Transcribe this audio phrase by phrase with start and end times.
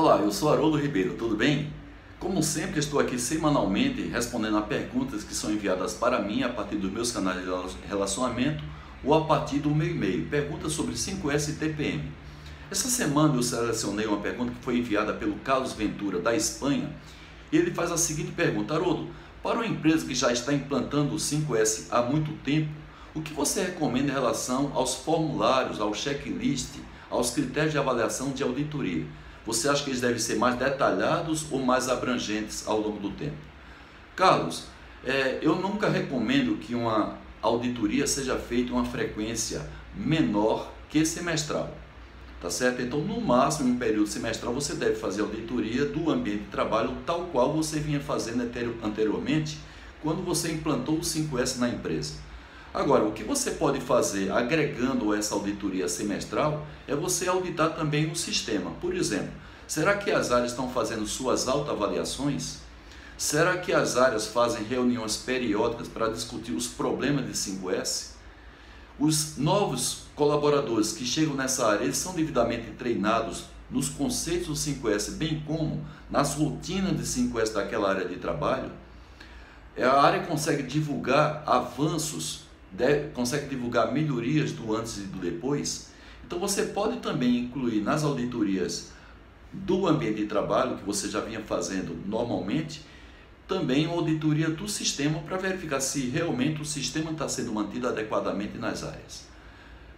[0.00, 1.72] Olá, eu sou Haroldo Ribeiro, tudo bem?
[2.20, 6.76] Como sempre, estou aqui semanalmente respondendo a perguntas que são enviadas para mim a partir
[6.76, 7.50] dos meus canais de
[7.84, 8.62] relacionamento
[9.02, 10.24] ou a partir do meu e-mail.
[10.26, 12.12] Perguntas sobre 5S e TPM.
[12.70, 16.94] Essa semana eu selecionei uma pergunta que foi enviada pelo Carlos Ventura, da Espanha,
[17.50, 19.08] e ele faz a seguinte pergunta: Haroldo,
[19.42, 22.70] para uma empresa que já está implantando o 5S há muito tempo,
[23.16, 26.76] o que você recomenda em relação aos formulários, ao checklist,
[27.10, 29.04] aos critérios de avaliação de auditoria?
[29.48, 33.38] Você acha que eles devem ser mais detalhados ou mais abrangentes ao longo do tempo?
[34.14, 34.64] Carlos,
[35.02, 41.74] é, eu nunca recomendo que uma auditoria seja feita uma frequência menor que semestral.
[42.42, 42.82] Tá certo?
[42.82, 46.94] Então, no máximo, em um período semestral, você deve fazer auditoria do ambiente de trabalho
[47.06, 48.42] tal qual você vinha fazendo
[48.82, 49.58] anteriormente
[50.02, 52.16] quando você implantou o 5S na empresa.
[52.78, 58.14] Agora, o que você pode fazer agregando essa auditoria semestral é você auditar também o
[58.14, 58.70] sistema.
[58.80, 59.32] Por exemplo,
[59.66, 62.58] será que as áreas estão fazendo suas autoavaliações?
[63.16, 68.10] Será que as áreas fazem reuniões periódicas para discutir os problemas de 5S?
[68.96, 75.16] Os novos colaboradores que chegam nessa área, eles são devidamente treinados nos conceitos do 5S,
[75.16, 78.70] bem como nas rotinas de 5S daquela área de trabalho?
[79.76, 85.90] A área consegue divulgar avanços deve, consegue divulgar melhorias do antes e do depois.
[86.26, 88.92] Então você pode também incluir nas auditorias
[89.52, 92.82] do ambiente de trabalho, que você já vinha fazendo normalmente,
[93.46, 98.58] também uma auditoria do sistema para verificar se realmente o sistema está sendo mantido adequadamente
[98.58, 99.26] nas áreas.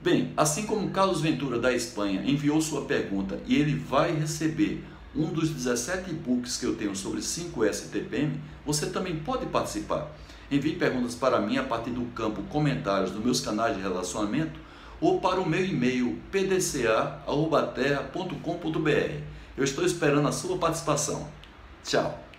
[0.01, 5.33] Bem, assim como Carlos Ventura da Espanha enviou sua pergunta e ele vai receber um
[5.33, 10.11] dos 17 e-books que eu tenho sobre 5S TPM, você também pode participar.
[10.51, 14.59] Envie perguntas para mim a partir do campo comentários dos meus canais de relacionamento
[15.01, 19.23] ou para o meu e-mail pdca.terra.com.br.
[19.57, 21.29] Eu estou esperando a sua participação.
[21.85, 22.30] Tchau!